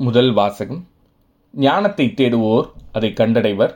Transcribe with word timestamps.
முதல் 0.00 0.32
வாசகம். 0.32 0.86
ஞானத்தை 1.52 2.12
தேடுவோர் 2.16 2.66
அதை 2.92 3.12
கண்டடைவர். 3.16 3.74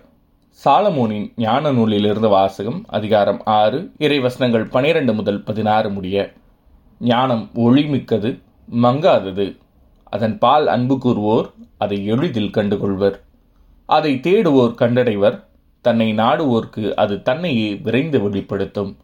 சாலமோனின் 0.64 1.33
ஞான 1.37 1.72
நூலிலிருந்து 1.72 2.29
வாசகம் 2.29 2.84
அதிகாரம் 2.88 3.41
ஆறு 3.45 3.91
இறைவசனங்கள் 3.98 4.71
பனிரெண்டு 4.71 5.14
முதல் 5.14 5.43
பதினாறு 5.43 5.90
முடிய 5.90 6.32
ஞானம் 6.98 7.50
ஒளிமிக்கது 7.54 8.40
மங்காதது. 8.82 9.58
அதன் 10.04 10.38
பால் 10.38 10.66
அன்பு 10.66 10.95
கூறுவோர் 10.95 11.50
அதை 11.79 12.06
எளிதில் 12.06 12.51
கண்டுகொள்வர். 12.51 13.19
அதை 13.87 14.21
தேடுவோர் 14.23 14.75
கண்டடைவர் 14.75 15.45
தன்னை 15.81 16.15
நாடுவோர்க்கு 16.15 16.95
அது 16.95 17.23
தன்னையே 17.23 17.75
விரைந்து 17.75 18.20
வெளிப்படுத்தும். 18.20 18.97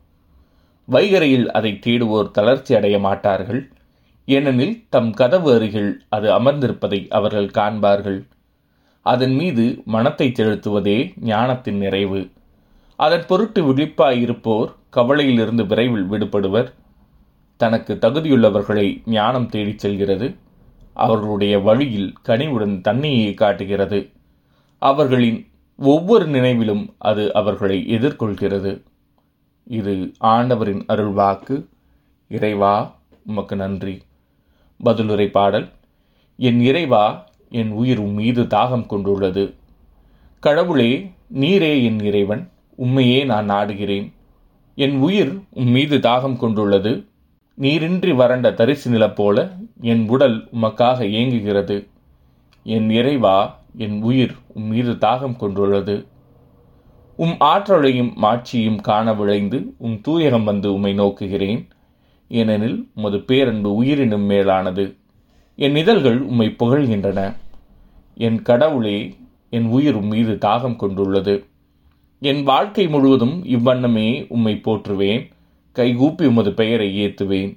வைகரையில் 0.90 1.46
அதை 1.46 1.78
தேடுவோர் 1.86 2.30
தளர்ச்சி 2.30 2.74
அடைய 2.74 2.98
மாட்டார்கள். 2.98 3.72
ஏனெனில் 4.28 4.86
தம் 4.88 5.12
கதவு 5.12 5.54
அருகில் 5.54 6.04
அது 6.08 6.32
அமர்ந்திருப்பதை 6.32 7.08
அவர்கள் 7.08 7.46
காண்பார்கள். 7.46 8.26
அதன் 9.02 9.34
மீது 9.34 9.82
மனத்தை 9.84 10.32
செலுத்துவதே 10.32 11.12
ஞானத்தின் 11.20 11.76
நிறைவு. 11.76 12.30
அதன் 12.96 13.24
பொருட்டு 13.26 13.60
விழிப்பாயிருப்போர் 13.62 14.74
கவலையிலிருந்து 14.96 15.66
விரைவில் 15.66 16.10
விடுபடுவர். 16.10 16.72
தனக்கு 17.56 17.94
தகுதியுள்ளவர்களை 17.94 19.02
ஞானம் 19.06 19.48
தேடிச் 19.48 19.78
செல்கிறது. 19.78 20.36
அவர்களுடைய 20.94 21.58
வழியில் 21.58 22.12
கனிவுடன் 22.22 22.80
தண்ணியை 22.88 23.34
காட்டுகிறது. 23.34 24.10
அவர்களின் 24.78 25.48
ஒவ்வொரு 25.78 26.26
நினைவிலும் 26.26 26.94
அது 26.98 27.34
அவர்களை 27.34 27.84
எதிர்கொள்கிறது. 27.88 28.82
இது 29.64 30.12
ஆண்டவரின் 30.18 30.84
அருள்வாக்கு. 30.88 31.66
இறைவா 32.28 32.98
உமக்கு 33.26 33.56
நன்றி. 33.56 34.06
பதிலுரை 34.84 35.26
பாடல் 35.26 35.68
என் 36.36 36.60
இறைவா 36.60 37.26
என் 37.50 37.70
உயிர் 37.70 38.00
மீது 38.00 38.42
தாகம் 38.42 38.86
கொண்டுள்ளது. 38.86 39.54
கடவுளே 40.40 41.10
நீரே 41.34 41.84
என் 41.84 42.00
இறைவன் 42.00 42.50
உம்மையே 42.78 43.24
நான் 43.24 43.50
நாடுகிறேன். 43.50 44.12
என் 44.74 44.98
உயிர் 44.98 45.38
உம் 45.50 45.68
மீது 45.68 45.98
தாகம் 45.98 46.36
கொண்டுள்ளது. 46.36 47.06
நீரின்றி 47.54 48.12
வறண்ட 48.12 48.52
தரிசு 48.52 48.90
நில 48.90 49.10
போல 49.10 49.52
என் 49.80 50.08
உடல் 50.08 50.48
உமக்காக 50.52 51.04
ஏங்குகிறது. 51.04 51.86
என் 52.62 52.90
இறைவா 52.90 53.58
என் 53.76 54.02
உயிர் 54.02 54.34
உம் 54.46 54.62
மீது 54.62 54.92
தாகம் 54.92 55.36
கொண்டுள்ளது. 55.36 56.06
உம் 57.16 57.36
ஆற்றலையும் 57.38 58.12
மாட்சியும் 58.22 58.80
காண 58.80 59.14
விளைந்து 59.14 59.74
உம் 59.76 60.00
தூயகம் 60.00 60.44
வந்து 60.44 60.72
உம்மை 60.72 60.98
நோக்குகிறேன். 60.98 61.68
ஏனெனில் 62.28 62.88
உமது 62.94 63.18
பேரன்பு 63.18 63.74
உயிரினும் 63.74 64.22
மேலானது. 64.22 64.96
என் 65.56 65.76
இதழ்கள் 65.76 66.20
உம்மை 66.20 66.56
புகழ்கின்றன. 66.58 67.36
என் 68.14 68.42
கடவுளே 68.42 69.14
என் 69.50 69.64
உயிர் 69.64 70.00
மீது 70.00 70.32
தாகம் 70.34 70.76
கொண்டுள்ளது. 70.76 71.44
என் 72.20 72.42
வாழ்க்கை 72.42 72.88
முழுவதும் 72.88 73.44
இவ்வண்ணமே 73.44 74.26
உம்மை 74.28 74.60
போற்றுவேன். 74.64 75.30
கைகூப்பி 75.72 76.26
உமது 76.26 76.52
பெயரை 76.52 77.06
ஏத்துவேன். 77.06 77.56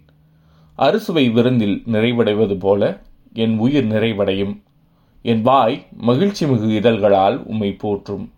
அறுசுவை 0.75 1.30
விருந்தில் 1.30 1.83
நிறைவடைவது 1.91 2.59
போல 2.59 3.02
என் 3.33 3.58
உயிர் 3.58 3.88
நிறைவடையும். 3.88 4.61
என் 5.22 5.41
வாய் 5.41 5.85
மகிழ்ச்சி 5.97 6.47
மிகு 6.47 6.75
இதழ்களால் 6.75 7.44
உம்மை 7.45 7.73
போற்றும். 7.73 8.31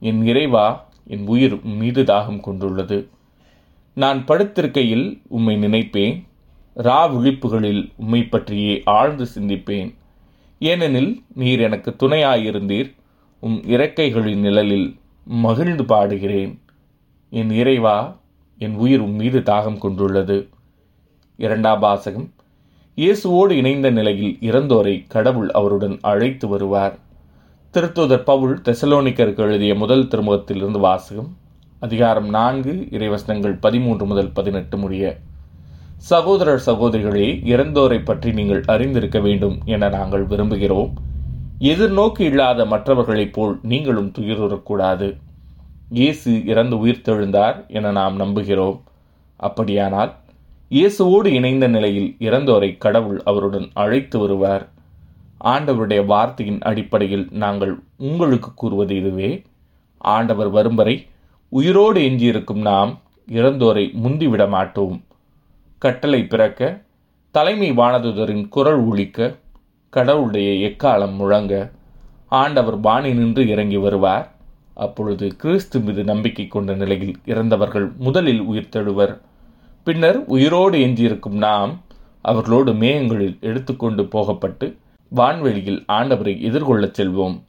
என் 0.00 0.26
இறைவா 0.26 0.88
என் 1.06 1.26
உயிர் 1.26 1.64
மீது 1.64 2.02
தாகம் 2.02 2.40
கொண்டுள்ளது. 2.40 3.08
நான் 3.94 4.24
படுத்திருக்கையில் 4.24 5.22
உம்மை 5.28 5.56
நினைப்பேன். 5.56 6.26
ரா 6.76 7.16
விழிப்புகளில் 7.16 7.92
உம்மை 7.96 8.22
பற்றியே 8.22 8.82
ஆழ்ந்து 8.84 9.26
சிந்திப்பேன். 9.34 9.94
ஏனெனில் 10.58 11.22
நீர் 11.34 11.60
எனக்கு 11.60 11.96
துணையாயிருந்தீர். 11.98 12.94
உம் 13.40 13.62
இறக்கைகளின் 13.62 14.36
நிழலில் 14.36 14.96
மகிழ்ந்து 15.24 15.82
பாடுகிறேன். 15.82 16.58
என் 17.30 17.50
இறைவா 17.50 18.18
என் 18.58 18.74
உயிர் 18.74 19.00
உம் 19.00 19.14
மீது 19.14 19.38
தாகம் 19.38 19.78
கொண்டுள்ளது. 19.78 20.48
இரண்டாம் 21.36 21.78
வாசகம். 21.78 22.32
இயேசுவோடு 22.96 23.50
இணைந்த 23.50 23.90
நிலையில் 23.90 24.38
இறந்தோரை 24.40 25.04
கடவுள் 25.08 25.50
அவருடன் 25.50 25.98
அழைத்து 26.00 26.48
வருவார். 26.48 26.98
திருத்தூதர் 27.72 28.24
பவுல் 28.24 28.60
தெசலோனிக்கருக்கு 28.64 29.38
எழுதிய 29.38 29.74
முதல் 29.74 30.06
திருமுகத்திலிருந்து 30.06 30.80
வாசகம். 30.80 31.36
அதிகாரம் 31.84 32.26
நான்கு 32.28 32.72
இறைவசனங்கள் 32.90 33.54
பதிமூன்று 33.60 34.06
முதல் 34.06 34.28
பதினெட்டு 34.32 34.76
முடிய 34.78 35.04
சகோதரர் 36.08 36.62
சகோதரிகளே 36.66 37.28
இறந்தோரை 37.52 38.04
பற்றி 38.04 38.32
நீங்கள் 38.32 38.60
அறிந்திருக்க 38.66 39.18
வேண்டும் 39.20 39.56
என 39.64 39.88
நாங்கள் 39.88 40.24
விரும்புகிறோம். 40.26 40.90
எதிர்நோக்கு 41.70 42.20
இல்லாத 42.20 42.64
மற்றவர்களைப் 42.64 43.32
போல் 43.32 43.54
நீங்களும் 43.62 44.10
துயருறக்கூடாது. 44.18 45.08
இயேசு 45.90 46.32
இறந்து 46.44 46.86
உயிர்த்தெழுந்தார் 46.86 47.56
என 47.66 47.90
நாம் 47.90 48.18
நம்புகிறோம். 48.20 48.78
அப்படியானால் 49.36 50.12
இயேசுவோடு 50.70 51.30
இணைந்த 51.38 51.68
நிலையில் 51.68 52.10
இறந்தோரை 52.18 52.70
கடவுள் 52.78 53.22
அவருடன் 53.24 53.68
அழைத்து 53.74 54.18
வருவார். 54.18 54.66
ஆண்டவருடைய 55.44 56.02
வார்த்தையின் 56.06 56.60
அடிப்படையில் 56.72 57.26
நாங்கள் 57.44 57.74
உங்களுக்கு 57.96 58.52
கூறுவது 58.54 58.96
இதுவே. 58.96 59.30
ஆண்டவர் 59.98 60.50
வரும் 60.50 60.74
வரை 60.74 60.96
உயிரோடு 61.52 62.00
எஞ்சியிருக்கும் 62.00 62.60
நாம் 62.60 63.00
இறந்தோரை 63.28 63.84
முந்திவிட 64.02 64.48
மாட்டோம் 64.48 65.04
கட்டளை 65.78 66.24
பிறக்க 66.24 66.82
தலைமை 67.30 67.70
வானதுதரின் 67.70 68.48
குரல் 68.48 68.82
ஒழிக்க 68.84 69.36
கடவுளுடைய 69.90 70.68
எக்காலம் 70.68 71.14
முழங்க 71.14 71.70
ஆண்டவர் 72.28 72.78
வாணி 72.80 73.14
நின்று 73.14 73.48
இறங்கி 73.48 73.76
வருவார். 73.76 74.32
அப்பொழுது 74.74 75.36
கிறிஸ்து 75.36 75.80
மீது 75.80 76.04
நம்பிக்கை 76.04 76.46
கொண்ட 76.46 76.74
நிலையில் 76.74 77.16
இறந்தவர்கள் 77.24 77.92
முதலில் 77.98 78.42
உயிர்த்தெழுவர் 78.42 79.20
பின்னர் 79.82 80.24
உயிரோடு 80.26 80.78
எஞ்சியிருக்கும் 80.78 81.38
நாம் 81.46 81.80
அவர்களோடு 82.22 82.72
மேகங்களில் 82.72 83.38
எடுத்துக்கொண்டு 83.40 84.04
போகப்பட்டு 84.06 84.76
வான்வெளியில் 85.16 85.84
ஆண்டவரை 85.92 86.34
எதிர்கொள்ளச் 86.48 86.98
செல்வோம். 86.98 87.42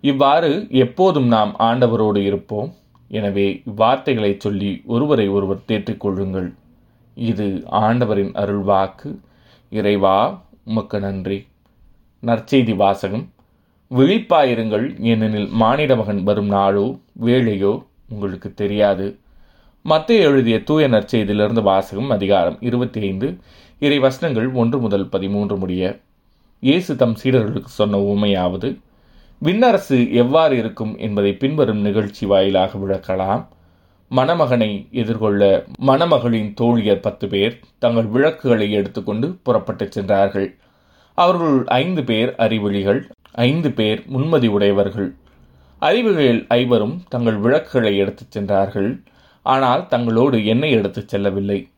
இவ்வாறு 0.00 0.66
எப்போதும் 0.70 1.26
நாம் 1.26 1.56
ஆண்டவரோடு 1.58 2.16
இருப்போம். 2.16 2.74
எனவே 3.08 3.46
இவ்வார்த்தைகளை 3.70 4.32
சொல்லி 4.44 4.70
ஒருவரை 4.94 5.26
ஒருவர் 5.36 5.66
தேற்றிக்கொள்ளுங்கள். 5.70 6.48
இது 7.16 7.46
ஆண்டவரின் 7.84 8.32
அருள்வாக்கு 8.42 9.10
இறைவா 9.72 10.16
உமக்கு 10.70 10.98
நன்றி. 11.00 11.38
நற்செய்தி 12.22 12.74
வாசகம். 12.76 13.24
விழிப்பாயிருங்கள் 13.90 14.86
ஏனெனில் 15.10 15.50
மானிட 15.60 15.92
மகன் 15.96 16.22
வரும் 16.28 16.50
நாளோ 16.56 16.86
வேளையோ 17.26 17.74
உங்களுக்கு 18.10 18.48
தெரியாது. 18.54 19.06
மத்திய 19.84 20.28
எழுதிய 20.28 20.56
தூய 20.68 20.84
நற்செய்தியிலிருந்து 20.88 21.62
வாசகம் 21.62 22.10
அதிகாரம் 22.10 22.56
இருபத்தி 22.68 23.00
ஐந்து 23.08 23.28
இறை 23.78 23.98
வசனங்கள் 24.06 24.48
ஒன்று 24.60 24.78
முதல் 24.84 25.06
பதிமூன்று 25.08 25.56
முடிய. 25.62 25.82
இயேசு 26.62 26.96
தம் 26.96 27.16
சீடர்களுக்கு 27.22 27.70
சொன்ன 27.80 27.98
உண்மையாவது 28.10 28.68
விண்ணரசு 29.42 30.12
எவ்வாறு 30.12 30.56
இருக்கும் 30.56 30.98
என்பதை 30.98 31.32
பின்வரும் 31.32 31.80
நிகழ்ச்சி 31.80 32.26
வாயிலாக 32.26 32.78
விளக்கலாம். 32.78 33.46
மணமகனை 34.10 34.86
எதிர்கொள்ள 34.90 35.64
மணமகளின் 35.80 36.54
தோழியர் 36.60 37.00
பத்து 37.00 37.28
பேர் 37.28 37.60
தங்கள் 37.78 38.06
விளக்குகளை 38.06 38.72
எடுத்துக்கொண்டு 38.72 39.38
புறப்பட்டுச் 39.42 39.92
சென்றார்கள். 39.92 40.56
அவர்கள் 41.14 41.64
ஐந்து 41.66 42.04
பேர் 42.04 42.34
அறிவொளிகள் 42.38 43.10
ஐந்து 43.32 43.70
பேர் 43.70 44.04
முன்மதி 44.12 44.46
உடையவர்கள். 44.48 45.14
அறிவுகளில் 45.78 46.44
ஐவரும் 46.48 47.02
தங்கள் 47.08 47.36
விளக்குகளை 47.36 47.96
எடுத்துச் 47.96 48.30
சென்றார்கள். 48.30 49.02
ஆனால் 49.42 49.86
தங்களோடு 49.90 50.44
எண்ணெய் 50.44 50.70
எடுத்துச் 50.70 51.08
செல்லவில்லை. 51.08 51.68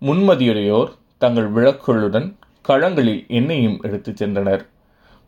முன்மதியுடையோர் 0.00 0.90
தங்கள் 1.18 1.52
விளக்குகளுடன் 1.52 2.34
களங்களில் 2.68 3.26
எண்ணெயும் 3.28 3.78
எடுத்துச் 3.82 4.24
சென்றனர். 4.24 4.66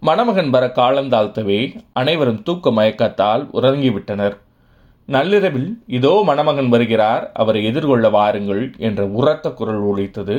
மணமகன் 0.02 0.48
வர 0.54 0.64
காலந்தாழ்த்தவே 0.76 1.58
அனைவரும் 2.00 2.40
தூக்க 2.46 2.70
மயக்கத்தால் 2.70 3.42
உறங்கிவிட்டனர். 3.58 4.34
நள்ளிரவில் 5.08 5.68
இதோ 5.98 6.12
மணமகன் 6.30 6.70
வருகிறார் 6.74 7.24
அவரை 7.42 7.60
எதிர்கொள்ள 7.70 8.06
வாருங்கள் 8.16 8.62
என்ற 8.88 9.00
உரத்த 9.18 9.52
குரல் 9.60 9.82
ஒழித்தது 9.90 10.36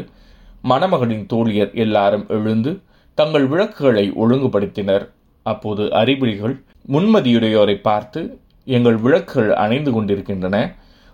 மணமகனின் 0.71 1.25
தோழியர் 1.33 1.71
எல்லாரும் 1.85 2.25
எழுந்து 2.37 2.71
தங்கள் 3.17 3.47
விளக்குகளை 3.53 4.05
ஒழுங்குபடுத்தினர். 4.23 5.05
அப்போது 5.45 5.83
அறிவிலிகள் 6.01 6.55
முன்மதியுடையோரை 6.93 7.77
பார்த்து 7.89 8.21
எங்கள் 8.77 8.99
விளக்குகள் 9.05 9.51
அணைந்து 9.63 9.91
கொண்டிருக்கின்றன 9.91 10.57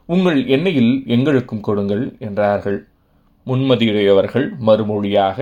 உங்கள் 0.09 0.39
எண்ணெயில் 0.55 0.93
எங்களுக்கும் 1.15 1.65
கொடுங்கள் 1.69 2.05
என்றார்கள். 2.27 2.79
முன்மதியுடையவர்கள் 3.47 4.47
மறுமொழியாக 4.67 5.37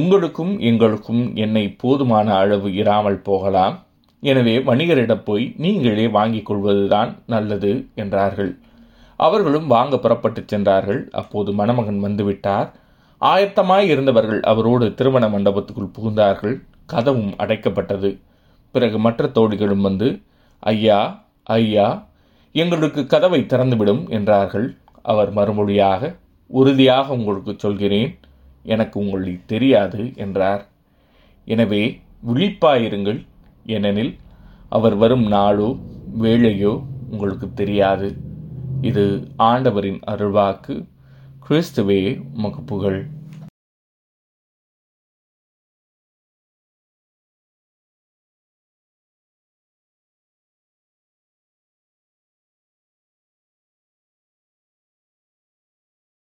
உங்களுக்கும் 0.00 0.52
எங்களுக்கும் 0.60 1.22
எண்ணெய் 1.36 1.74
போதுமான 1.82 2.28
அளவு 2.34 2.68
இராமல் 2.74 3.18
போகலாம். 3.22 3.76
எனவே 4.22 4.54
வணிகரிடம் 4.58 5.24
போய் 5.24 5.44
நீங்களே 5.56 6.06
வாங்கிக் 6.08 6.46
கொள்வதுதான் 6.46 7.10
நல்லது 7.26 7.72
என்றார்கள். 7.94 8.52
அவர்களும் 9.20 9.66
வாங்க 9.66 9.98
புறப்பட்டுச் 9.98 10.50
சென்றார்கள். 10.52 11.00
அப்போது 11.12 11.52
மணமகன் 11.52 12.00
வந்துவிட்டார். 12.04 12.68
ஆயத்தமாய் 13.20 13.90
இருந்தவர்கள் 13.94 14.40
அவரோடு 14.52 14.86
திருமண 14.94 15.24
மண்டபத்துக்குள் 15.28 15.94
புகுந்தார்கள். 15.96 16.56
கதவும் 16.86 17.32
அடைக்கப்பட்டது. 17.42 18.10
பிறகு 18.74 18.98
மற்ற 18.98 19.30
தோழிகளும் 19.34 19.86
வந்து 19.88 20.08
ஐயா 20.62 21.00
ஐயா 21.58 21.88
எங்களுக்கு 22.54 23.00
கதவை 23.06 23.40
திறந்துவிடும் 23.42 24.02
என்றார்கள். 24.08 24.68
அவர் 25.02 25.30
மறுமொழியாக 25.34 26.02
உறுதியாக 26.50 27.06
உங்களுக்கு 27.18 27.52
சொல்கிறேன். 27.56 28.12
எனக்கு 28.64 29.00
உங்களை 29.00 29.40
தெரியாது 29.46 30.12
என்றார். 30.14 30.66
எனவே 31.44 32.00
விழிப்பாயிருங்கள் 32.26 33.26
ஏனெனில் 33.64 34.16
அவர் 34.68 34.94
வரும் 34.94 35.26
நாளோ 35.26 35.76
வேளையோ 36.18 36.84
உங்களுக்கு 37.10 37.52
தெரியாது. 37.54 38.16
இது 38.80 39.28
ஆண்டவரின் 39.36 40.00
அருள்வாக்கு. 40.06 40.74
கிறிஸ்துவே 41.48 42.22
உமக்கு 42.34 42.62
புகழ். 42.62 43.13